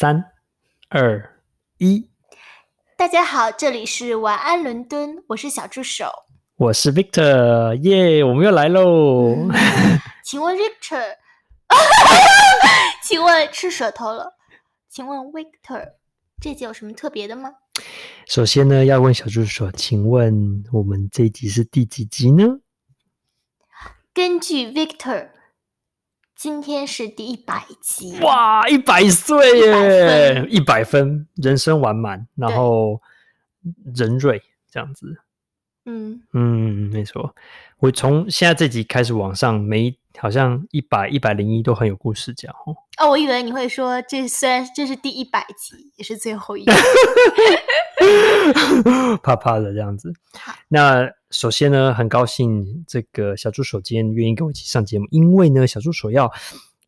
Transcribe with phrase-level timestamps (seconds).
[0.00, 0.30] 三、
[0.90, 1.42] 二、
[1.78, 2.08] 一，
[2.96, 6.08] 大家好，这里是晚安伦敦，我是小助手，
[6.54, 9.34] 我是 Victor，耶、我们又来喽。
[10.22, 11.16] 请问 Victor，
[13.02, 14.36] 请问吃舌头了？
[14.88, 15.94] 请问 Victor，
[16.40, 17.50] 这集有什么特别的吗？
[18.28, 22.60] 首先呢，要问小助手，请问我们这一集是第几集呢？
[24.14, 25.30] 根据 Victor。
[26.38, 33.02] 今天是第一百集，哇，一百岁耶，一百分，人生完满，然后
[33.92, 35.16] 人瑞这样子，
[35.84, 36.22] 嗯。
[36.32, 37.34] 嗯，没错，
[37.80, 42.76] 我从现在这集开始往上，每好像一百一百零一都很有故事讲哦。
[42.98, 46.70] 哦，我以为你会说，这虽然这是第一百集，也是最后一集，
[49.22, 50.12] 怕怕的这样子。
[50.68, 51.10] 那。
[51.30, 56.32] 首先呢，很高兴这个小助手今天愿意跟我一起上节目，因为呢，小助手要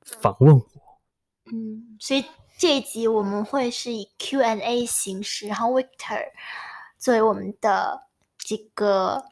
[0.03, 0.67] 访问我。
[1.53, 2.25] 嗯，所以
[2.57, 6.23] 这一集我们会是以 Q&A 形式，然后 Victor
[6.99, 8.01] 作为我们的
[8.39, 9.23] 这个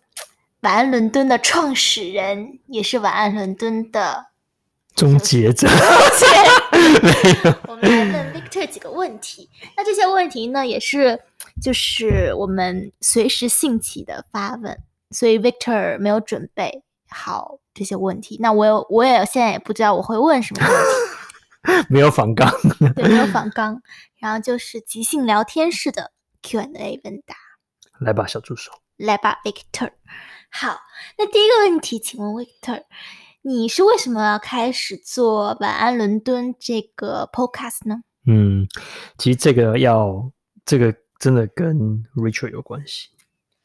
[0.60, 4.26] 晚安伦敦的创始人，也是晚安伦敦的
[4.94, 5.66] 终结者。
[7.68, 11.20] 我们来问 Victor 几个问题，那这些问题呢，也是
[11.62, 14.78] 就是我们随时兴起的发问。
[15.10, 22.52] 所以 Victor 没有准备好这些问题，那我有我也现在也不知道我会问什么问题， 没有访纲，
[22.94, 23.80] 对，没有访纲，
[24.18, 27.34] 然后就是即兴聊天式的 Q&A 问答，
[28.00, 29.92] 来吧，小助手，来吧，Victor。
[30.50, 30.78] 好，
[31.16, 32.82] 那第一个问题，请问 Victor，
[33.42, 38.02] 你是为什么要开始做晚安伦敦这个 Podcast 呢？
[38.26, 38.66] 嗯，
[39.16, 40.30] 其实这个要
[40.64, 43.08] 这个真的跟 Richard 有关系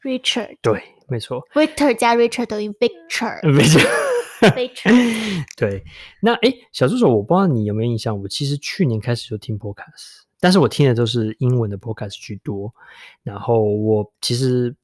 [0.02, 0.82] ，Richard 对。
[1.06, 3.38] 没错，Victor 加 Richard 等于 Victor。
[4.40, 5.84] Victor， 对。
[6.22, 12.74] 那诶，小助手，我不知道你有没有印象，我其实去年开始就听 Podcast，但是我听的都是英文的 Podcast 居多。
[13.22, 14.74] 然后我其实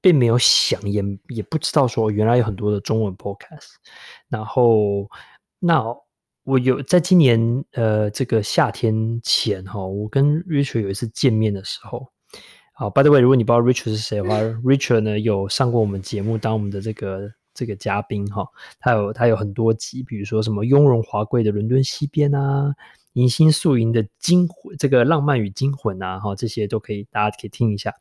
[0.00, 3.74] 并没有想，也也不知道说原来有很多的中文 Podcast。
[4.28, 5.08] 然后，
[5.58, 5.84] 那
[6.44, 12.06] 我有在今年呃这个夏天前哈，我跟 Richard 有一次见面的时候。
[12.72, 18.46] 好，by the way，如果你不知道 Richard 是谁的话， Richard 呢有上过我们节目当我们的这个这个嘉宾哈，
[18.78, 22.72] 他有他有很多集，比如说什么雍容华贵的伦敦西边啊，
[23.14, 27.94] 银星宿营的惊魂，这个浪漫与惊魂啊，哈，这些都可以，大家可以听一下。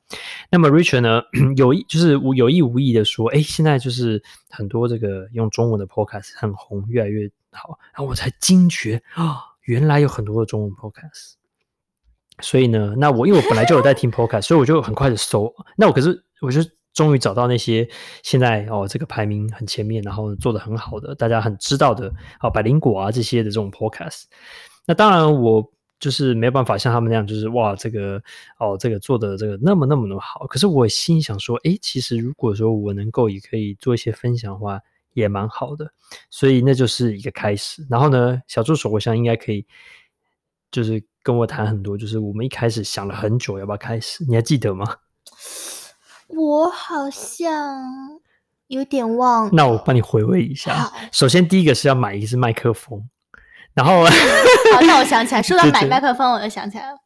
[0.52, 1.22] 那么 Richard 呢
[1.58, 11.34] 有意就是无有意无意的说，哎，现在就是很多这个用中文的 Podcast 很红，越来越好，然后我才惊觉啊，原来有很多的中文 Podcast。
[12.42, 15.52] 所以呢，那我因为我本来就有在听 Podcast，所以我就很快的搜。
[15.76, 16.62] 那我可是我就
[16.94, 17.90] 终于找到那些
[18.22, 24.26] 现在哦这个排名很前面，然后做得很好的，大家很知道的，哦百灵果啊这些的这种 Podcast。
[24.88, 28.20] 那当然我就是没有办法像他们那样，就是哇这个
[28.58, 30.48] 哦这个做的这个那么那么那么好。
[30.48, 34.82] 可是我心想说，诶，其实如果说我能够也可以做一些分享的话，
[35.14, 35.92] 也蛮好的。
[36.32, 37.86] 所以那就是一个开始。
[37.88, 39.64] 然后呢，小助手我想应该可以，
[40.72, 41.04] 就是。
[41.24, 44.96] 跟我谈很多，就是我们一开始想了很久要不要开始，你还记得吗？
[46.30, 47.86] 我好像
[48.68, 49.50] 有点忘了。
[49.52, 50.90] 那我帮你回味一下。
[51.12, 53.10] 首先第一个是要买一支麦克风，
[53.78, 54.04] 然后
[54.74, 56.98] 好，那我想起来，说到买麦克风，我就想起来了。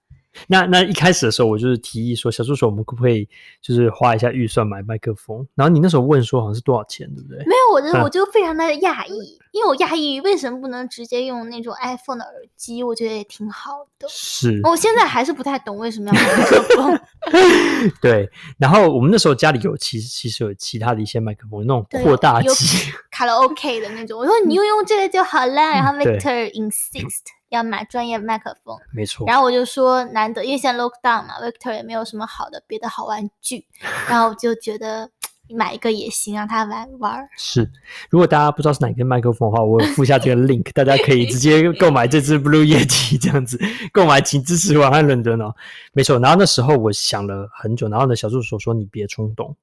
[0.47, 3.27] 那那一开始的时候，我就是提议说，小助手，我们可不可以
[3.61, 5.45] 就是花一下预算买麦克风？
[5.55, 7.37] 然后你那时候问说，好像是多少钱，对不对？
[7.39, 12.81] 没有，我的我就非常的讶异，嗯、因为我讶异为什么不能直接用那种 iPhone 的耳机？
[12.81, 14.07] 我觉得也挺好的。
[14.09, 16.99] 是，我现在还是不太懂为什么要买麦克风。
[18.01, 24.19] 对，然后我们那时候家里有其实其实有其他的一些麦克风，那种扩大机、卡拉 OK 的那种。
[24.19, 27.40] 我说你用用这个就好了，然后 Victor insist。
[27.51, 29.27] 要买专业麦克风，没错。
[29.27, 33.65] 然后我就说难得，因为现在 lock down 嘛，Victor 也没有什么好的别的好玩具，
[34.09, 35.09] 然后我就觉得
[35.49, 37.27] 买一个也行，让他玩玩。
[37.37, 37.69] 是，
[38.09, 43.59] 如果大家不知道是哪根麦克风的话，我附下这个 link，大家可以直接购买这支 Blue Yeti 这样子
[43.91, 45.53] 购买，请支持晚安伦敦哦。
[45.91, 49.53] 没错，然后那时候我想了很久，然后呢，小助手说你别冲动，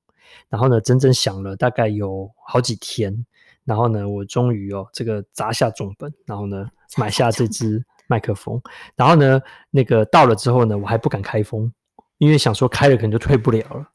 [0.50, 3.24] 然后呢，整整想了大概有好几天。
[3.64, 8.60] 然后呢，我终于哦，这个砸下重本，然后呢， 买下这支麦克风。
[8.96, 9.40] 然后呢，
[9.70, 11.72] 那个到了之后呢，我还不敢开封，
[12.18, 13.90] 因为想说开了可能就退不了了。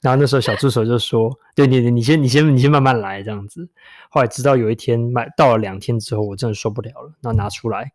[0.00, 3.68] 然后那时候小助手就说：“对，你你先你先你先慢慢来这样子。”
[4.10, 7.92] 后来直到有一天买到了两天之后，我真的受不了了，然后拿出来，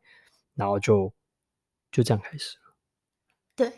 [0.56, 1.12] 然后就
[1.92, 2.74] 就这样开始了。
[3.58, 3.74] 对，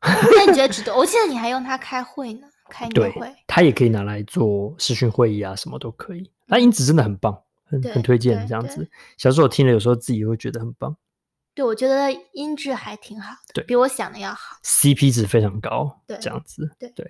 [0.00, 0.96] 那你觉得值得？
[0.96, 3.20] 我记得你还用它开会呢，开年会。
[3.20, 6.30] 对，它也可以拿来做视讯会议啊，什么都可以。
[6.46, 7.38] 那音质真的很棒，
[7.72, 8.88] 很很推荐这样子。
[9.16, 10.96] 小时候我听了，有时候自己会觉得很棒。
[11.54, 17.06] 对，我觉得音质还挺好的，对，比我想的要好，CP 值非常高，对，这样子，对对。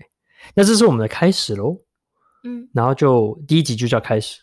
[0.55, 1.81] 那这是我们的开始喽，
[2.43, 4.41] 嗯，然后就第一集就叫开始，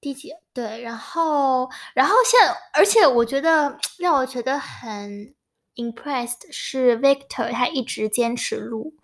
[0.00, 5.34] 第一集对，然后然后现在，而且我觉得 让我觉得很
[5.76, 8.94] impressed 是 Victor，他一直坚持录。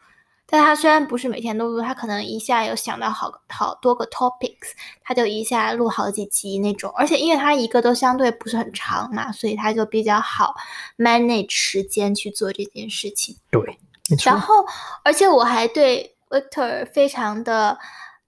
[0.53, 4.73] 但他虽然不是每天都录，他可能一下有想到好好多个 topics，
[5.05, 6.93] 他就一下录好几集那种。
[6.97, 10.57] 而且因为他一个都相对不是很长嘛，所以他就比较好
[10.99, 13.37] manage 时间去做这件事情。
[13.49, 13.79] 对，
[14.25, 14.67] 然后，
[15.05, 17.79] 而且我还对 Victor 非常的，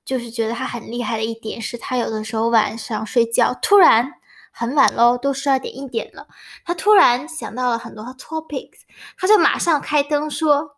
[0.04, 4.12] 就是觉得他很厉害的一点是，他有的时候晚上睡觉突然
[4.52, 6.28] 很晚喽，都十二点一点了，
[6.64, 8.82] 他突然想到了很多 topics，
[9.18, 10.76] 他就马上开灯说。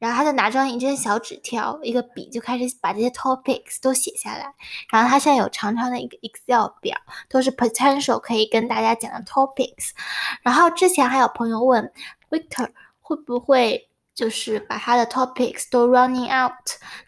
[0.00, 4.52] 然后他就拿张一张小纸条，一个笔就开始把这些 topics 都写下来。
[4.90, 6.96] 然后他现在有长长的一个 Excel 表，
[7.28, 9.90] 都是 potential 可以跟大家讲的 topics。
[10.42, 11.92] 然后之前还有朋友问
[12.30, 12.70] Victor
[13.00, 16.52] 会不会就是把他的 topics 都 running out，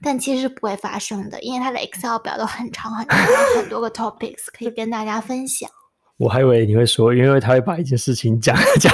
[0.02, 3.18] 但其实不会发生的，因为他的 Excel 表都很长很长，
[3.56, 5.70] 很多个 topics 可以跟大家分享。
[6.22, 8.92] 我还以为你会说，因为他会把一件事情讲 讲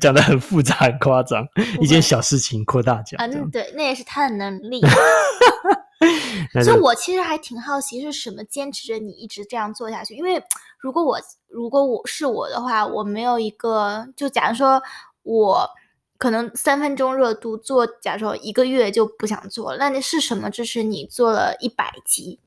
[0.00, 1.46] 讲的很复杂、很夸张，
[1.80, 3.16] 一件小事情扩大讲。
[3.20, 4.80] 嗯，对，那也是他的能力。
[6.64, 10.16] 所以，我其实还挺好奇，是什么坚持着你一直这样做下去？
[10.16, 10.42] 因为
[10.78, 14.82] 如果我如果我是我的话，我没有一个，就假如说
[15.22, 15.68] 我
[16.16, 22.40] 可能三分钟热度做，假如说一个月就不想做了，那你是什么支持你做了一百集？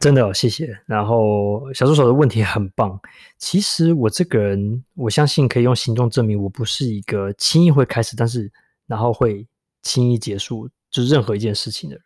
[0.00, 0.76] 真的，谢谢。
[0.84, 3.00] 然后小助手的问题很棒。
[3.38, 8.50] 其实我这个人，我相信可以用行动证明，我不是一个轻易会开始，但是
[8.86, 9.46] 然后会
[9.82, 12.04] 轻易结束，就任何一件事情的人。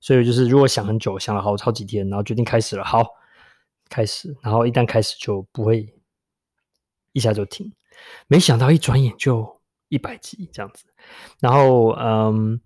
[0.00, 3.06] 所以就是如果想很久，想了好好几天，然后决定开始了，好，
[3.90, 4.34] 开始。
[4.40, 5.86] 然后一旦开始就不会
[7.12, 7.70] 一下就停。
[8.26, 10.86] 没想到一转眼就一百集这样子。
[11.40, 12.58] 然后嗯，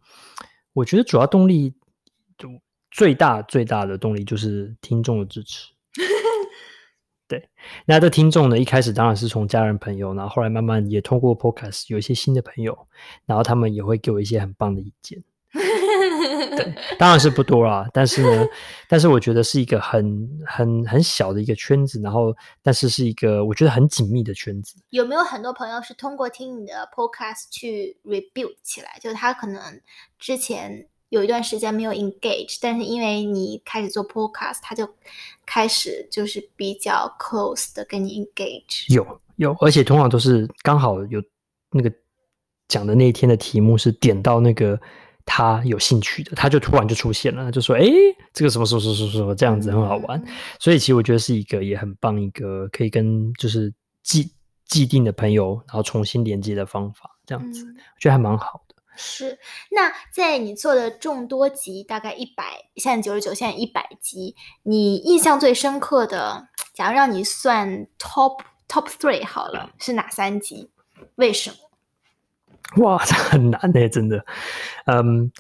[0.73, 1.75] 我觉得主要动力
[2.38, 2.49] 就。
[2.91, 5.71] 最大最大的动力就是听众的支持，
[7.29, 7.49] 对。
[7.87, 12.77] 那这听众呢，一开始当然是从家人朋友，然后后来慢慢也通过 Podcast 有一些新的朋友，
[13.27, 15.23] 然后他们也会给我一些很棒的意见。
[15.53, 18.47] 对， 当然是不多啦，但是呢，
[18.89, 24.75] 但是我觉得是一个很很很小的一个圈子，然后但是是一个我觉得很紧密的圈子。
[24.91, 28.99] 有没有很多朋友是通过听你的 Podcast 去 rebuild 起来？
[29.01, 29.81] 就是他可能
[30.19, 30.89] 之前。
[31.11, 34.89] 有一段时间没有 engage，但是因为你开始做 podcast，他就
[35.45, 38.93] 开始就是比较 close 的跟你 engage。
[38.95, 41.23] 有有，而且通常都是刚好有
[41.73, 41.93] 那个
[42.69, 44.81] 讲的那一天的题目是点到那个
[45.27, 47.85] 他有兴趣的，他就突然就出现了，就说：“哎，
[48.33, 50.19] 这个什么什么什么什么这样子很好玩。
[50.21, 50.27] 嗯”
[50.59, 53.73] 所以其实我觉得是一个也很棒一个可以跟就是
[54.05, 54.33] 既
[54.67, 58.62] 既定的朋友然后重新连接的方法，这样子、嗯、我觉得还蛮好
[59.02, 59.38] 是，
[59.70, 70.70] 那在你做的众多集，大概一百，现在九十九，现在一百集，你印象最深刻的，假如让你算 top top three 好了，是哪三集？
[71.14, 71.50] 为什
[72.76, 72.85] 么？
[72.85, 74.23] 哇，这 很难诶，真的。
[74.85, 75.32] 嗯，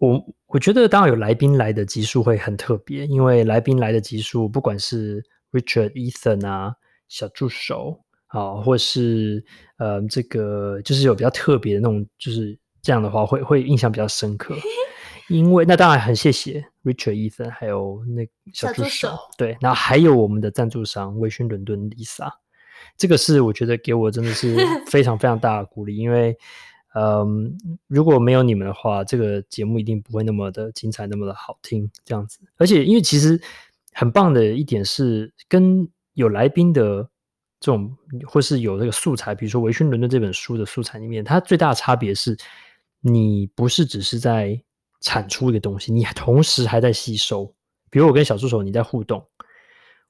[0.00, 5.22] 我我觉得当然有来宾来的集数会很特别，因为来宾来的集数，不管是
[5.52, 6.74] Richard、Ethan 啊，
[7.08, 9.44] 小助手啊，或是
[9.78, 12.58] 呃这个就是有比较特别的那种，就是。
[12.84, 14.54] 这样的话会会印象比较深刻，
[15.30, 22.30] 因为那当然很谢谢 Richard、Ethan 还有那小助手，小助手对，然后还有我们的赞助商微醺伦敦 Lisa，
[22.98, 24.54] 这个是我觉得给我真的是
[24.86, 26.36] 非常非常大的鼓励，因为
[26.94, 27.56] 嗯，
[27.88, 32.38] 如果没有你们的话，这个节目一定不会那么的精彩，那么的好听这样子。
[32.58, 33.40] 而且因为其实
[33.94, 37.02] 很棒的一点是，跟有来宾的
[37.58, 42.36] 这种，或是有这个素材，比如说微醺伦敦这本书的素材里面，它最大的差别是。
[43.06, 44.58] 你不是只是在
[45.02, 47.54] 产出一个东西，你同时还在吸收。
[47.90, 49.22] 比如我跟小助手你在互动，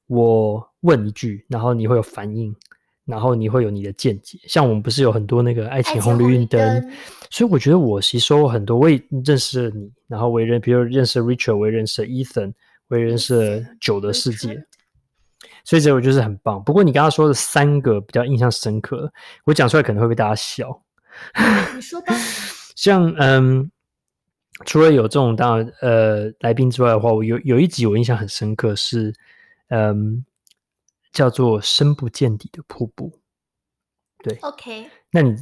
[0.07, 2.55] 我问一句，然后你会有反应，
[3.03, 4.39] 然后你会有你的见解。
[4.47, 6.89] 像我们不是有很多那个爱情红绿灯，
[7.29, 8.79] 所以我觉得我吸收很多。
[8.79, 12.53] 我也认识了你，然后我也认，比如认识 Richard，我也认识了 Ethan，
[12.87, 14.65] 我也认识了酒的世界。
[15.65, 16.63] 所以这我就是很棒。
[16.63, 19.11] 不过你刚刚说的三个比较印象深刻，
[19.43, 20.81] 我讲出来可能会被大家笑。
[21.75, 22.15] 你说吧。
[22.75, 23.71] 像嗯，
[24.65, 29.13] 除了有这种当然呃来宾之外的话，我有有一集我印象很深刻是
[29.69, 30.23] 嗯
[31.11, 33.19] 叫做深不见底的瀑布，
[34.23, 35.35] 对，OK，那你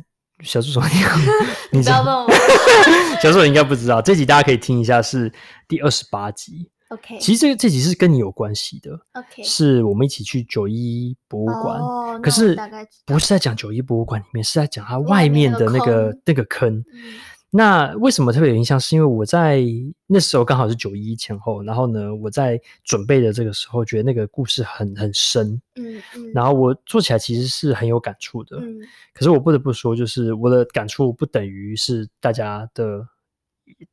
[0.44, 0.88] 小助手你
[1.80, 2.30] 你不要问我，
[3.22, 5.32] 小助手应该不知道这集大家可以听一下是
[5.68, 8.92] 第二十八集 OK，其实这这集是跟你有关系的。
[9.14, 12.56] OK，是我们一起去九一博物馆，哦、可是
[13.06, 16.72] 不是在讲九一博物馆里面，是在讲它外面的那个那个坑。
[16.74, 17.14] 那个坑嗯
[17.56, 18.80] 那为什么特别有印象？
[18.80, 19.62] 是因为我在
[20.08, 28.80] 那时候刚好是九一前后，然后呢，我在准备的这个时候，觉得那个故事很很深，嗯嗯，然后我做起来其实是很有感触的，嗯，
[29.14, 33.08] 可是我不得不说，就是我的感触不等于是大家的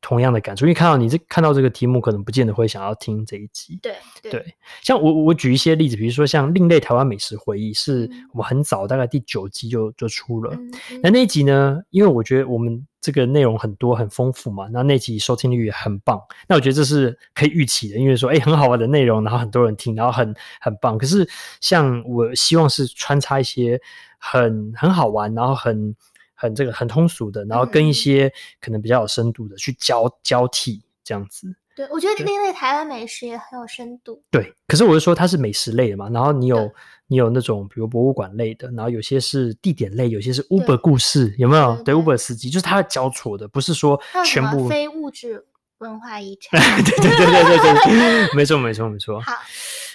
[0.01, 10.57] 同样的感触，因为看到你这看到这个题目，可能不见得会想要听这一集，对对，对，像我我举一些例子，比如说像另类台湾美食回忆，是我们很早大概第九集就就出了，
[11.03, 12.87] 那那一集呢，因为我觉得我们。
[13.03, 20.99] 这个内容很多很丰富嘛，那那集收听率也很棒，那我觉得这是可以预期的，因为说哎很好玩的内容，然后很多人听，然后很很棒。
[20.99, 21.27] 可是
[21.63, 23.81] 像我希望是穿插一些
[24.19, 25.97] 很很好玩，然后很
[26.41, 28.33] 很这个很通俗的，然后跟一些
[28.63, 31.55] 可能比较有深度的去交交替这样子。
[31.77, 34.23] 对，我觉得另类台湾美食也很有深度。
[34.31, 36.71] 对，可是我是说它是美食类的嘛，然后你有
[37.07, 41.75] 你有那种比如博物馆类的，然后有些是地点类，有些是 Uber 故事，有没有？
[41.77, 45.47] 对，对，对，对，Uber 司机就是它交错的，不是说全部非物质
[45.79, 46.61] 文化遗 产。
[46.83, 49.21] 对对对对对对，没错没错没错。
[49.21, 49.33] 好，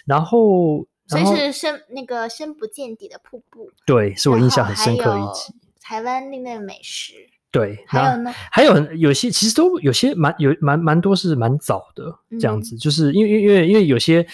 [0.06, 5.54] 然后所以是深那个深不见底的瀑布，对，是我印象很深刻的一集。
[5.88, 7.14] 台湾另类美食。
[7.52, 8.34] 对，还有呢？
[8.52, 14.26] 还有有些其实都有些蛮有蛮蛮多是蛮早的这样子，嗯、就是因为因为因为有些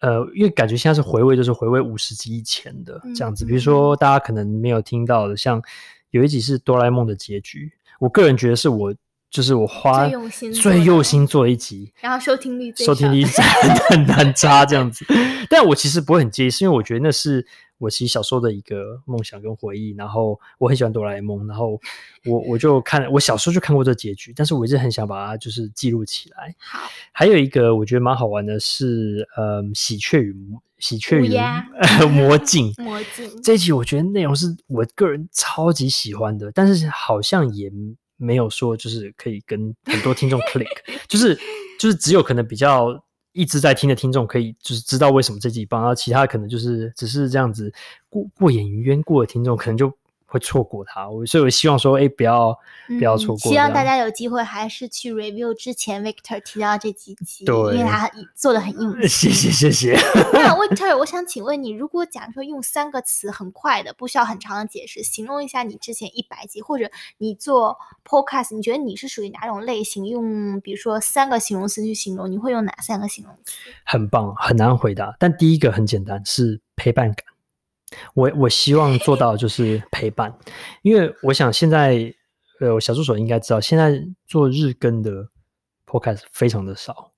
[0.00, 3.44] 呃，因为感觉现在是回味，就是回味五十集以前的这样子。
[3.44, 5.62] 嗯、比如说大家可能没有听到的，像
[6.10, 8.92] 有一集是哆啦 A 梦的结局，我个人觉得是我
[9.30, 13.24] 就是我花最用心最用心做一集，然后收听率最收听率
[13.88, 15.06] 很很差这样子。
[15.48, 17.46] 但我其实不会很介意，是因为我觉得那是。
[17.78, 21.80] 我其实小时候的一个梦想跟回忆，然后我很喜欢哆啦 A 梦，然后
[22.24, 26.54] 我我就看我小时候就看过这结局，但是我一直很想把它就是记录起来。
[26.58, 30.34] 好，还有一个我觉得蛮好玩的是，嗯，喜鹊与
[30.78, 31.28] 喜鹊与
[32.08, 37.70] 魔镜 魔镜这一集，我觉得内容是我个人超级喜欢的，但是好像也
[38.16, 40.66] 没有说就是可以跟很多听众 click，
[41.08, 41.38] 就是
[41.78, 43.02] 就是只有可能比较。
[43.36, 47.70] 一直在听的听众可以就是知道为什么这几棒，然后其他可能就是只是这样子
[48.08, 49.92] 过过眼云烟过的听众可能就
[50.26, 52.56] 会错过它，我所以我希望说，哎，不要
[52.88, 53.50] 不要错过、嗯。
[53.50, 59.08] 希望大家有机会还是去 review 之前 Victor 提到这几集，对，因为他做的很用心。
[59.08, 59.92] 谢谢 谢谢。
[60.32, 70.06] 那 Victor，我想请问你，如果假如说用三个词很快的，不需要很长的解释，形容一下你之前一百集，或者你做 podcast，你觉得你是属于哪种类型？
[70.06, 73.52] 用比如说三个形容词去形容，你会用哪三个形容词？
[73.84, 77.35] 很棒，很难回答，但第一个很简单，是陪伴感。
[78.14, 80.32] 我我希望做到就是陪伴，
[80.82, 82.12] 因为我想现在
[82.60, 85.28] 呃，小助手应该知道，现在做日更的
[85.86, 87.12] podcast 非常的少。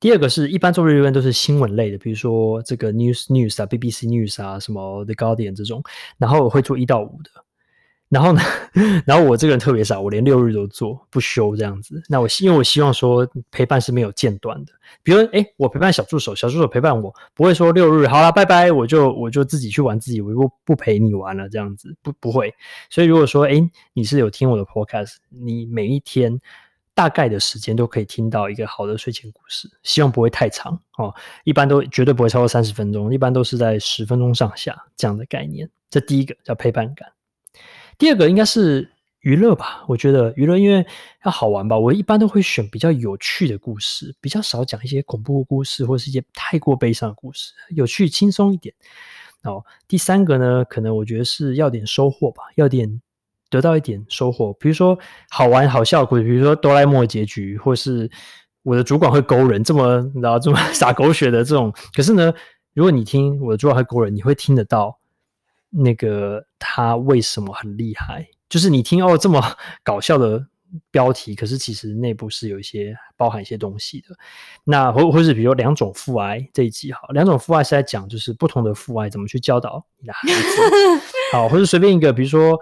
[0.00, 5.82] 第二个是一般做日更都是新闻类的，比如说这个 news news 啊，BBC news 啊，什么 The Guardian 这种，
[6.18, 7.43] 然后我会做一到五的。
[8.10, 8.40] 然后呢，
[9.06, 12.00] 然后我这个人特别傻，我连六日都做不休这样子。
[12.08, 14.72] 那我因为我希望说陪伴是没有间断的。
[15.02, 22.54] 比如，诶我陪伴小助手，小助手陪伴我，不会说六日好了，拜拜，我就我就自己去玩自己，我不不陪你玩了这样子，不不会。
[22.88, 26.40] 所以如果说，诶你是有听我的 podcast，你每一天
[26.94, 35.68] 大概的时间都可以听到一个好的睡前故事，希望不会太长哦，一般都绝对不会超过三十分钟，一般都是在十分钟上下这样的概念。
[35.90, 37.08] 这第一个叫陪伴感。
[37.98, 40.84] 第二个应该是娱乐吧，我觉得娱乐因为
[41.24, 48.74] 要好玩吧，我一般都会选比较有趣的故事，比较少讲一些恐怖故事或是一些太过悲伤的故事，有趣轻松一点。
[49.44, 53.00] 哦，第三个呢，可能我觉得是要点收获吧，要点
[53.48, 54.98] 得到一点收获，比如说
[55.30, 58.10] 好玩好笑的故事，比如说哆啦 A 梦的结局，或是
[58.62, 61.72] 我的主管会勾人，这么然后这么 洒狗血的这种。
[61.94, 62.32] 可是呢，
[62.74, 64.98] 如果你听我的主管会勾人，你会听得到。
[65.76, 68.26] 那个他为什么很厉害？
[68.48, 69.42] 就是你听哦这么
[69.82, 70.46] 搞笑的
[70.90, 74.14] 标题，可是其实内部是有一些包含一些东西的。
[74.64, 80.36] 那或或是比如两种父爱这一集好，两种父爱是在讲就是不同的父爱怎么去教导你的孩子，
[81.32, 82.60] 好，或者随便一个比如说。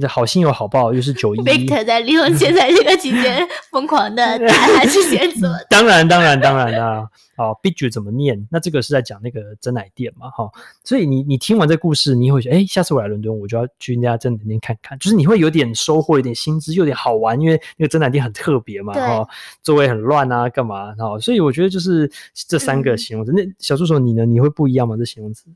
[0.00, 1.38] 这好心有好报，又是九一。
[1.40, 5.48] Victor 在利用现在这个期间 疯狂的打他去写作。
[5.68, 7.06] 当然，当然，当然啦。
[7.34, 8.46] 好，Biju 怎么念？
[8.50, 10.30] 那这个是在讲那个真奶店嘛？
[10.30, 10.50] 哈，
[10.84, 14.98] 所以你你听完这故事，你会觉得，哎，下次我来伦敦，我就要去那家真奶店看看。
[14.98, 19.26] 就是你会有点收获，有点新知，又有点好玩，因为那个真奶店很特别嘛，哈，
[19.62, 20.94] 座位很乱啊，干嘛？
[20.94, 23.32] 哈，所以我觉得就是这三个形容词。
[23.32, 24.24] 嗯、那小助手你呢？
[24.24, 24.96] 你会不一样吗？
[24.96, 25.46] 这形容词？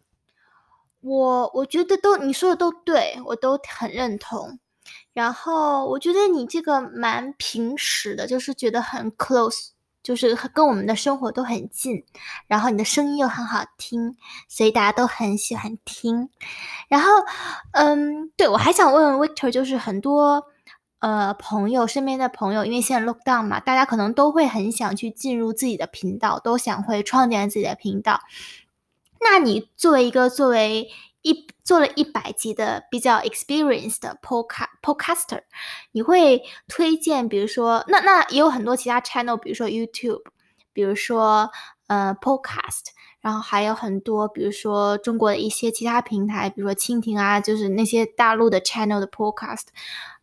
[1.06, 4.58] 我我觉得都你说的都对，我都很认同。
[5.12, 9.68] 然后我觉得你这个蛮平实的，就是觉得很 close
[10.02, 12.04] 就是跟我们的生活都很近，
[12.46, 14.16] 然后你的声音又很好听，
[14.48, 16.28] 所以大家都很喜欢听。
[16.88, 17.10] 然后，
[17.72, 20.44] 嗯，对，我还想问问 Victor，就是很多
[20.98, 28.20] 呃朋友身边的朋友，因为现在 lock down 嘛，大家可能都会很想去进入自己的频道，都想会创建自己的频道。
[29.20, 30.88] 那你作为一个作为
[31.22, 35.42] 一做了一百集的比较 experienced 的 podcaster，
[35.92, 40.22] 你会推荐，比如说，那那也有很多其他 channel，比如说 YouTube，
[40.72, 41.50] 比如说
[41.88, 42.84] 呃 podcast，
[43.20, 49.64] 然后还有很多，比如说中国的一些其他平台，比如说蜻蜓啊，就是那些大陆的 channel 的 podcast。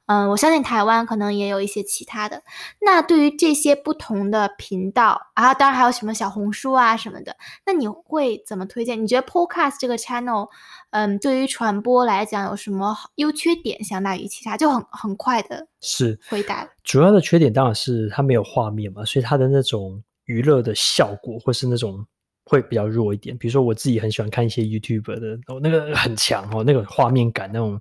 [0.05, 2.43] 嗯，我相信台湾可能也有一些其他的。
[2.81, 9.01] 那对于这些不同的频道啊，当然还有什么小红书啊什么的，那你会怎么推荐？
[9.01, 10.49] 你觉得 Podcast 这个 channel，
[10.91, 13.83] 嗯，对于传播来讲有什么优缺点？
[13.83, 16.67] 相当于其他，就很很快的是回答。
[16.83, 22.05] 主要的缺点当然是它没有画面嘛，所以它的那种娱乐的效果或是那种。
[22.45, 27.79] 会比较弱一点，比如说我自己很喜欢看一些 YouTube 的，哦，那个很强哦，那个画面感那种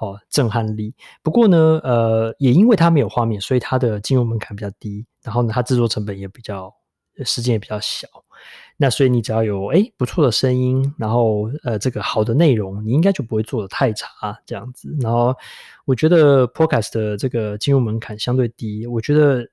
[0.00, 0.94] 哦震撼力。
[1.22, 6.74] 不过呢，呃，也因为它没有画面，所以它的进入门槛比较低，然后呢，它制作成本也比较，
[7.24, 8.08] 时间也比较小。
[8.76, 14.08] 那所以你只要有诶不错的声音，然后呃这个好的内容，你应该就不会做得太差
[14.46, 14.96] 这样子。
[15.00, 15.34] 然后
[15.84, 19.46] 我觉得 Podcast 的这个进入门槛相对低，我觉得。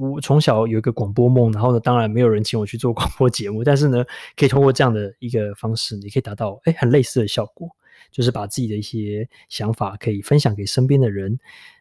[0.00, 4.04] 我从小有一个广播梦，然后呢，当然没有人请我去做广播节目，但是呢，
[4.36, 7.68] 可以通过这样的一个方式，你可以达到诶很类似的效果，
[8.10, 11.38] 就是把自己的一些想法可以分享给身边的人，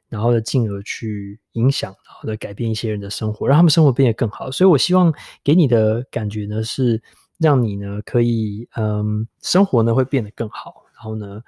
[0.08, 4.50] 然后呢，进而去影响，然后呢，改变一些人的生活，让他们生活变得更好。
[4.52, 5.14] 所以我希望
[5.44, 7.02] 给你的感觉呢，是
[7.38, 11.42] 让你呢可以嗯，生活呢会变得更好，然后呢。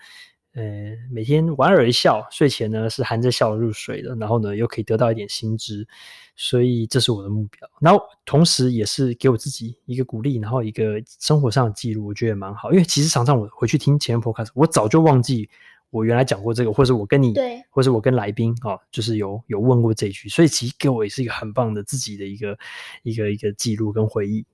[0.54, 0.64] 呃，
[1.10, 5.88] 每天莞尔一笑，睡前呢是含着笑入睡的，然后呢又可以得到一点薪资，
[6.36, 7.70] 所以这是我的目标。
[7.80, 12.72] 然后同时也是给我自己一个鼓励，然后一个生活上的记录，我觉得也蛮好。
[12.74, 15.50] 因为其实常常我回去听前面 podcast，我早就忘记
[15.90, 22.60] 我原来讲过这个，或是我跟你，对，或是我跟来宾啊、哦，就是有有问过这一句，所以其实给我也是一个很棒的自己的一个
[23.04, 24.46] 一个一个记录跟回忆。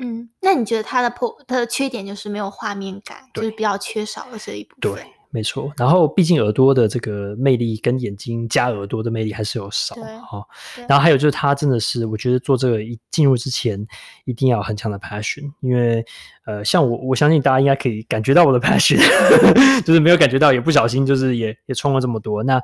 [0.00, 4.94] 嗯，那你觉得它的破，它的缺点就是没有画面感，就是比较缺少了这一部分。
[4.94, 5.12] 对。
[5.32, 10.44] 没错，然后毕竟耳朵的这个魅力跟眼睛加耳朵的魅力还是有少哈。
[10.88, 13.86] 然后还有就是，他真的是，我觉得做这个一进入之前，
[14.24, 16.04] 一定要很强的 passion，因为
[16.46, 18.98] 呃，像我，我相信大家应该可以感觉到我的 passion，
[19.86, 22.42] 就是没有感觉到，也不小心就是也也冲了这么多。
[22.42, 22.60] 那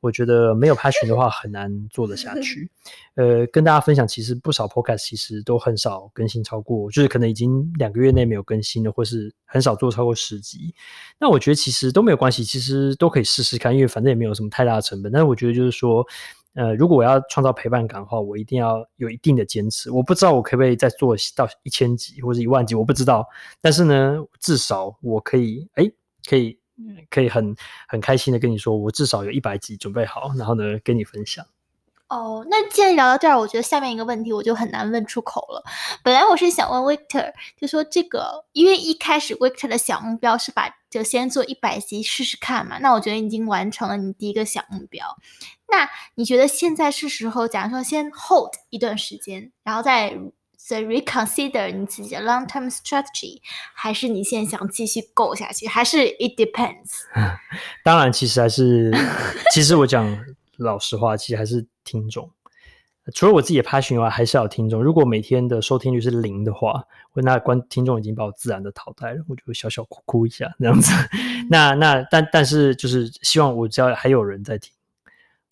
[0.00, 2.68] 我觉得没有 passion 的话， 很难做得下去。
[3.14, 10.72] 呃，跟大家分享，其实不少 podcast 其实都很少更新超过，就是可能已经两个月内没有更新了，或是很少做超过十集。
[11.18, 15.12] 那我觉得其实都没有关系，其实都可以试试看，因为反正也没有什么太大的成本。
[15.12, 16.02] 但是我觉得就是说，
[16.54, 19.90] 呃，如果我要创造陪伴感的话，我一定要有一定的坚持。
[19.90, 23.28] 我不知道我可不可以再做到一千集或者一万集，我不知道。
[23.60, 25.84] 但是呢，至少我可以，哎，
[26.26, 26.58] 可以，
[27.10, 27.54] 可以很
[27.86, 31.44] 很开心的跟你说，我至少有一百集准备好，然后呢，跟你分享。
[32.08, 35.62] 哦，那既然聊到这儿，我觉得下面一个问题我就很难问出口了。
[36.02, 42.78] 本来我是想问 Victor，就说这个，因为一开始 Victor 的小目标是把就先做一百集试试看嘛。
[42.78, 45.06] 那我觉得已经完成了你第一个小目标。
[45.70, 50.16] 那你觉得现在是时候，假如说先 hold 一段时间，然后再
[50.56, 53.42] 再 reconsider 你自己的 long term strategy，
[53.74, 55.66] 还是你现在想继续 go 下去？
[55.66, 57.02] 还是 it depends？
[57.84, 58.90] 当然，其实还是，
[59.52, 60.18] 其实我讲。
[60.58, 62.30] 老实话，其实还是听众。
[63.14, 64.82] 除了我自己的 passion 以外，还是要听众。
[64.82, 70.92] 如果每天的收听率是零的话，那观听众已经把我自然的淘汰了，我就会小小哭哭一下这样子。
[71.48, 74.70] 那那但但是就是希望我只要还有人在听，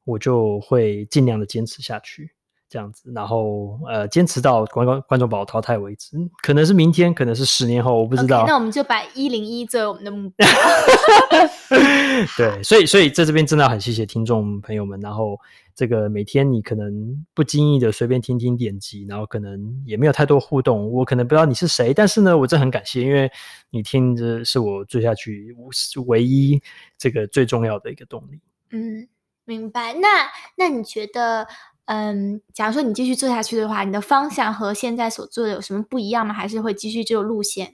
[0.04, 2.32] 我就会尽量的坚持下去。
[2.68, 8.42] 这样子，然后呃，坚持到观观观众把我淘汰为止，可能是明天，可能是十年后，我不知道。
[8.42, 10.46] Okay, 那我们就把一零一作为我们的目标。
[12.36, 14.98] 对，所以所以在这边真的很谢谢听众朋友们。
[15.00, 15.38] 然后
[15.74, 23.30] 这个每天你可能不经意的随便听听点击，然后可能也没有太多互动，我可能不知道你是谁，但是呢，我真的很感谢，因为
[23.70, 25.54] 你听着是我追下去
[26.06, 26.60] 唯一
[26.98, 28.40] 这个最重要的一个动力。
[28.70, 29.06] 嗯，
[29.44, 29.94] 明白。
[29.94, 30.08] 那
[30.56, 31.46] 那你觉得？
[31.86, 36.34] 嗯，假如说你继续做下去的话，你的方向和现在所做的有什么不一样吗？
[36.34, 37.72] 还是会继续这个路线？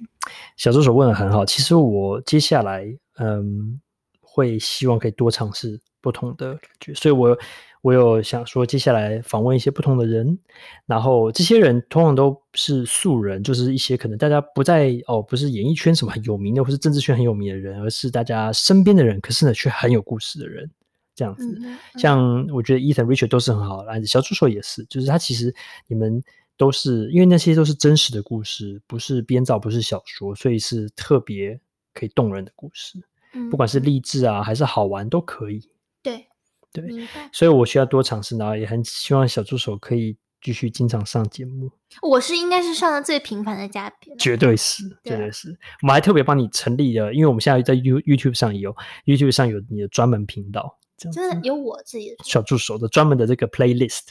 [0.56, 1.44] 小助手问的很好。
[1.44, 2.86] 其实我接下来
[3.18, 3.80] 嗯，
[4.20, 7.36] 会希望可以多尝试不同的感觉，所以我
[7.80, 10.38] 我有想说，接下来访问一些不同的人，
[10.86, 20.70] 然后这些人通常都是素人，就是一些可能大家不在哦，不是演艺圈什么很有名的，或是政治圈很有名的人，而是大家身边的人，可是呢却很有故事的人。
[21.14, 21.60] 这样子，
[21.98, 25.54] 像我觉得 Ethan、Richard 都是很好的案子，小助手也是，就是他其实
[25.86, 26.22] 你们
[26.56, 31.60] 都是因为那些都是真实的故事，不是编造，不是小说，所以是特别
[31.92, 32.98] 可以动人的故事。
[33.34, 35.70] 嗯，不管是励志啊，还是好玩，都可以。
[36.02, 36.26] 对
[36.72, 36.84] 对，
[37.32, 41.70] 所以我需要多尝试，然后也很希望小助手可以继续经常上节目。
[42.00, 45.50] 我是应该是上的最频繁的嘉宾，绝对是，绝对是。
[45.82, 54.10] 我们还特别帮你成立了，因为我们现在在 You YouTube 上有 YouTube 上有你的专门频道，真的有我自己的小助手的专门的这个 Playlist。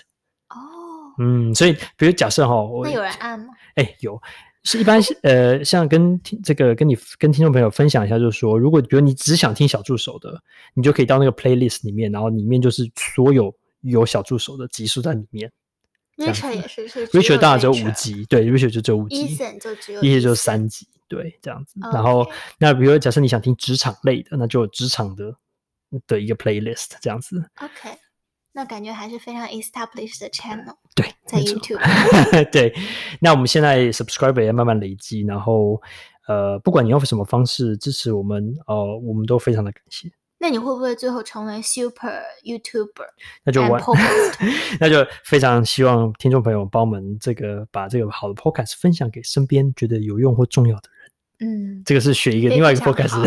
[0.49, 0.55] 哦，
[1.19, 3.53] 嗯，所以比如假设哈，那有人按吗？
[3.75, 4.21] 哎，有，
[4.63, 10.41] 是一般呃，像跟听这个跟你跟听众朋友分享一下，就是说，如果比如你只想听小助手的，
[10.73, 15.51] 你就可以到那个 Playlist 里面，然后里面就是所有有小助手的集数在里面。
[16.17, 21.79] Richard 也是，是 Richard 当然只有五集，对，Richard 就只有五集，Ethan 就只有，Ethan 就三集，对，这样子。
[21.91, 22.27] 然后，
[22.59, 25.33] 那比如假设你想听职场类的，那就有职场的
[26.07, 27.43] 的一个 playlist 这样子。
[27.61, 27.97] OK，
[28.53, 30.75] 那感觉还是非常 established 的 channel。
[30.95, 31.79] 对，在 YouTube。
[32.51, 32.73] 对，
[33.19, 35.81] 那我们现在 subscriber 也慢慢累积，然后
[36.27, 40.11] 呃，不管你用什么方式支持我们，呃，我们都非常的感谢。
[40.43, 43.05] 那你会不会最后成为 super YouTuber？
[43.43, 43.79] 那就完，
[44.81, 51.00] 那就非常希望听众朋友帮我们这个把这个好的 podcast 分享给身边觉得有用或重要的人。
[51.41, 53.19] 嗯，这个是学一个另外一个 podcast。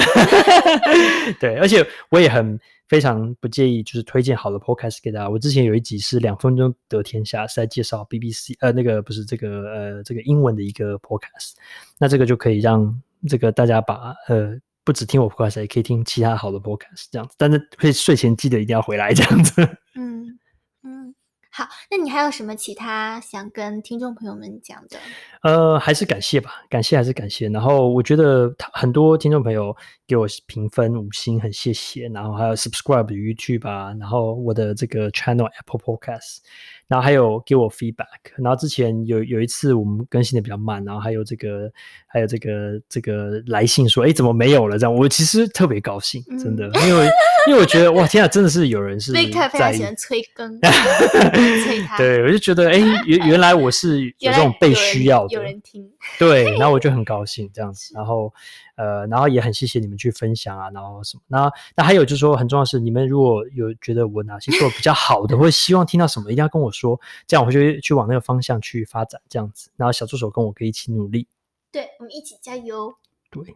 [1.39, 5.29] 对，而且我也很非常不介意，就是推荐好的 podcast 给大家。
[5.29, 11.53] 我之前有一集是两分钟得天下，是在介绍 BBC，呃，那个不是这个呃这个英文的一个 podcast。
[11.99, 12.99] 那这个就可以让
[13.29, 14.59] 这个大家把呃。
[14.87, 17.35] 不只听我 podcast，也可以听其他好的 podcast，这样子。
[17.39, 19.63] 但是可以睡前记得一定要回来，这样子。
[19.95, 20.39] 嗯
[20.83, 21.15] 嗯，
[21.55, 21.69] 好。
[21.89, 24.99] 那你还有什么其他想跟听众朋友们讲的？
[25.43, 27.49] 呃，还是感谢吧，感谢还是感谢。
[27.49, 29.75] 然后我觉得很多听众朋友
[30.07, 32.09] 给我评分五星，很谢谢。
[32.09, 36.39] 然后还有 subscribe YouTube 啊，然后我的这个 channel Apple Podcast。
[36.87, 41.73] 然后还有给我 feedback，然后之前有有一次我们更新的比较慢，然后还有这个
[42.07, 44.79] 还有这个这个来信说，哎，怎么没有了？
[44.79, 47.09] 这样我其实特别高兴，真的，嗯、因为
[47.47, 58.33] 因为我觉得哇，天啊，真的是有人是非常喜欢催更， 催他，对，我就觉得哎，原原来我是有这种被需要的，有人，听，对，然后我就很高兴这样子， 然后。
[58.77, 69.71] 呃，然后也很谢谢你们去分享啊，然后什么，那那还有就是说，很重要的是，你们如果有觉得我哪些做的比较好的，或者希望听到什么，一定要跟我说，这样我就去往那个方向去发展，这样子。
[69.77, 71.29] 然后小助手跟我可以一起努力，
[71.71, 72.93] 对，我们一起加油。
[73.31, 73.55] 对，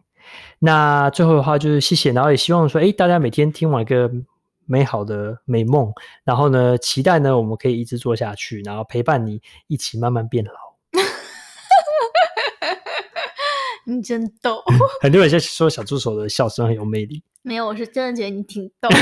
[0.59, 4.09] 那最后的话就是谢谢，然后也希望说，哎，大家每天听完一个
[4.65, 5.91] 美好的美梦，
[6.23, 10.51] 然后呢，期待呢，我们可以一直做下去，然后陪伴你一起慢慢变老。
[13.85, 14.61] 你真逗，
[15.01, 17.23] 很多人在说小助手的笑声很有魅力。
[17.41, 18.87] 没有，我是真的觉得你挺逗。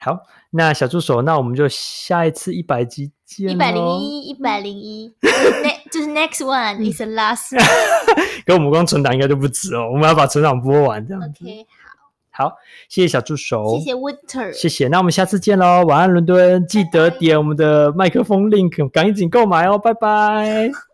[0.00, 0.18] 好，
[0.50, 3.50] 那小助手，那我们就下一次一百集见。
[3.50, 7.54] 一百零一，一百零一，那就是 next one is the last。
[8.50, 11.44] 跟我们光存档应该就不止哦，我们要把存档播完这样子。
[11.44, 11.64] OK，
[12.32, 12.56] 好，好，
[12.88, 14.88] 谢谢小助手，谢谢 Winter，谢谢。
[14.88, 20.72] 那我们下次见喽，晚安伦敦，记得点我们的麦克风 link，赶紧购买哦，拜拜。